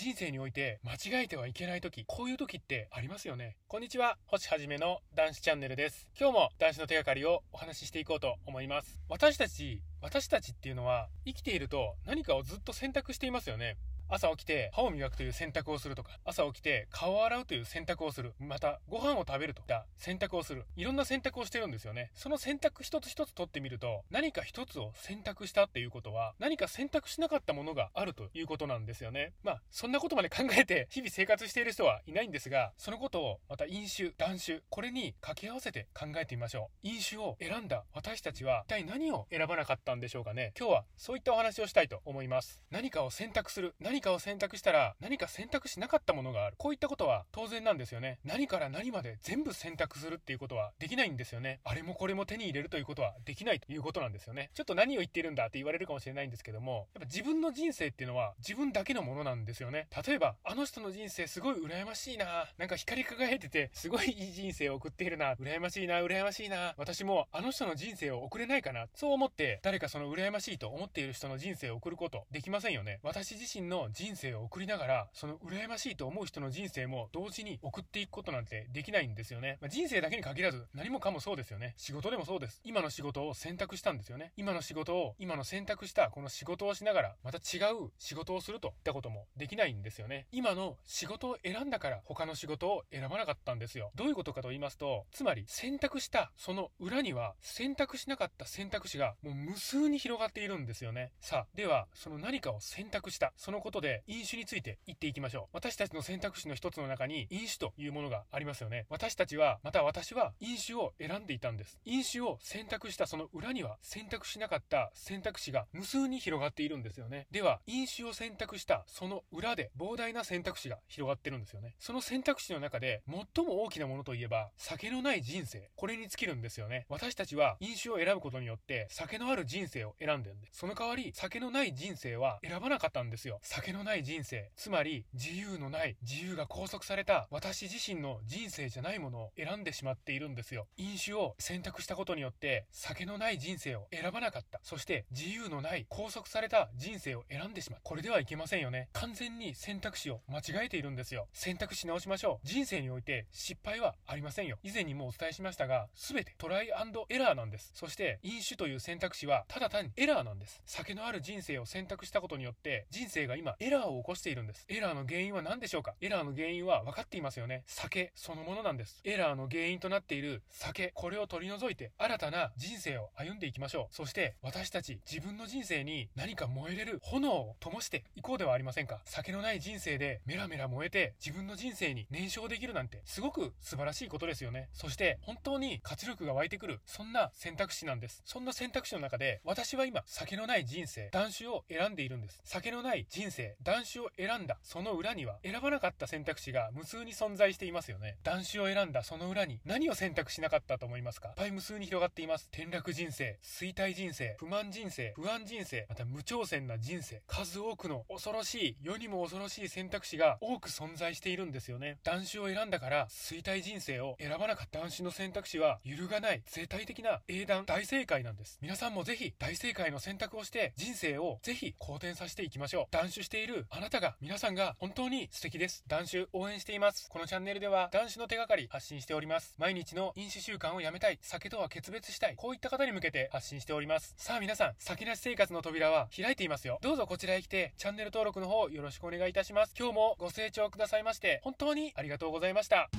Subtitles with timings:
[0.00, 3.58] 人生において間違えてはいけない時、こういう時ってありますよね。
[3.68, 6.08] こんにちは、星はじめの男子チャンネルです。
[6.18, 8.98] 今日も男子の手がかりをお話ししていこうと思います。
[9.10, 13.76] 私たち、私たちっていうのは生きていると何かをずっと選択していますよね。
[14.10, 18.34] 朝起きて歯を磨くという選択をするとか、朝起きて顔を洗うという選択をする。
[18.40, 20.64] また、ご飯を食べるといった選択をする。
[20.76, 22.10] いろんな選択をしてるんですよね。
[22.14, 29.32] その選択一つ一つ取ってみると、何か一つを選択したっていうことは、何か選択しなかったものがあるということなんですよね。
[29.42, 36.88] まあ、そんなことまで考えて日々生活している人はいないんですが、そのことをまた飲酒、断酒、これに掛け合わせて考えてみましょう。
[36.88, 40.52] 飲酒を選んだ私たちは一体何を選ばなかったんでしょうかね。
[40.58, 42.62] 今日はそういったお話をしたいと思います。
[42.70, 43.74] 何かを選択する。
[43.80, 46.56] 何かを選択したら何か選択しなかったものがある。
[46.58, 48.18] こういったことは当然なんですよね。
[48.24, 51.60] 何から何まで全部選択するっていうことはできないんですよね。
[51.64, 54.50] あれもこれも手に入れるということはできないということなんですよね。
[54.54, 59.88] ちょっと何を言っているんだって言われるかもしれないんですけども、やっぱ自分の人生っていうのは自分だけのものなんですよね。
[60.06, 73.00] 例えば、あの人の人生すごい羨ましいななんか光り輝いてて、すごいいい人生を送っているな羨ましいな羨ましいな私もあの人の人生を送れないかなそう思って、誰かその羨ましいと思っている人の人生を送ることできませんよね。
[73.02, 79.58] 私自身の人生を送りながら、その羨ましいと思う人の人生も同時に送っていくことなんてできないんですよね。
[79.60, 81.74] まあ、人生だけに限らず、何もかもそうですよね。
[81.76, 82.60] 仕事でもそうです。
[82.64, 84.32] 今の仕事を選択したんですよね。
[84.36, 90.26] 今の仕事を、今の選択したこの仕事をしながら、また違う仕事をするといったこともできないんですよね。
[90.32, 93.90] 今の仕事を選んだから他の仕事を選ばなかったんですよ。
[93.94, 101.12] どういうことかと言いますと、つまり選択したその裏には選択しなかった選択肢がもう無数に広がっているんですよね。
[101.20, 105.46] さあ、では、その何かを選択した、そのことで飲酒について言っていきましょう。
[105.52, 108.86] 私たちの選択肢の一つの中に飲酒というものがありますよね。
[108.88, 111.78] 私たちは、また私は飲酒を選んでいたんです。
[111.84, 117.26] 飲酒を選択したその裏には選択しなかった選択肢が無数に広がっているんですよね。
[117.30, 121.74] では、飲酒を選択したその裏で膨大な選択肢が広がってるんですよね。
[121.78, 123.02] その選択肢の中で
[123.34, 125.70] 最も大きなものといえば、酒のない人生。
[125.76, 126.86] これに尽きるんですよね。
[126.88, 130.58] 私たちは飲酒を選ぶことによって酒のある人生を選んでるんです。
[130.58, 133.40] その代わり、酒のない人生は選ばなかったんですよ。
[133.60, 134.50] 酒のない人生。
[134.56, 140.66] つまり、自由のない、自由が拘束された私自身の人生じゃないものを選んでしまっているんですよ。
[140.78, 144.60] 飲酒を選択したことによって酒のない人生を選ばなかった。
[144.62, 147.80] そして自由のない拘束された人生を選んでしまう。
[147.82, 148.88] これではいけませんよね。
[148.94, 151.28] 完全に選択肢を間違えているんですよ。
[151.34, 152.46] 選択し直しましょう。
[152.46, 154.56] 人生において失敗はありませんよ。
[154.62, 157.72] 以前にもお伝えしましたが、すべてトライエラーなんです。
[157.74, 160.62] そして飲酒という選択肢はただ単にエラーなんです。
[160.64, 164.64] 酒のある人生を選択したことによって人生が今エラーを起こしているんです。
[164.68, 165.94] エラーの原因は何でしょうか？
[166.00, 167.64] エラーの原因は分かっていますよね。
[167.66, 169.00] 酒そのものなんです。
[169.04, 173.94] エラーの原因となっている酒、これを取り除いて新たな人生を歩んでいきましょう。
[173.94, 179.00] そして私たち自分の人生に何か燃えれる炎を灯していこうではありませんか？
[179.04, 184.68] 酒のない人生でメラメラ燃えて自分の人生に燃焼できるなんてすごく素晴らしいことですよね。
[184.72, 188.22] そして本当に活力が湧いてくる、そんな選択肢なんです。
[188.24, 192.40] そんな選択肢の中で私は今酒のない人生、断酒を選んでいるんです。
[192.44, 198.16] 酒のない人生、断酒を選んだその裏には選ばなかった選択肢が無数に存在していますよね。
[198.22, 201.28] 断酒を選んだその裏に何を選択しなかったと思いますか？
[201.28, 202.48] いっぱい無数に広がっています。
[202.52, 211.98] 転落人生、衰退人生、不満人生、不安人生、また無挑戦な人生、数多くの恐ろしい、世にも恐ろしい選択肢が多く存在しているんですよね。
[212.02, 218.58] 断酒を選んだから衰退人生を選ばなかった断酒の選択肢は揺るがない絶対的な英断大正解なんです。
[218.62, 222.86] 皆さんもぜひ大正解の選択をして人生をぜひ好転させていきましょう。
[222.90, 225.84] 断酒しているあなたが皆さんが本当に素敵です。
[225.86, 227.08] 男子応援しています。
[227.08, 229.54] このチャンネルでは男子の手がかり発信しております。
[229.56, 234.14] 毎日の飲酒習慣をやめたい、酒とは決別したい、こういった方に向けて発信しております。
[234.16, 236.80] さあ皆さん、先なし生活の扉は開いていますよ。
[236.82, 239.74] どうぞこちらへ来て、チャンネル登録の方よろしくお願いいたします。
[239.78, 242.90] 今日もご清聴くださいまして、本当にありがとうございました。